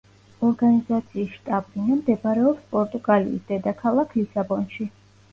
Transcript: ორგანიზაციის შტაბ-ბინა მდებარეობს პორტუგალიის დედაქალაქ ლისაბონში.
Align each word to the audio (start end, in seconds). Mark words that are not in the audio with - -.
ორგანიზაციის 0.45 1.33
შტაბ-ბინა 1.33 1.97
მდებარეობს 1.97 2.63
პორტუგალიის 2.71 3.43
დედაქალაქ 3.51 4.17
ლისაბონში. 4.21 4.89